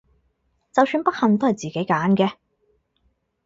[0.73, 2.33] 就算不幸都係自己揀嘅！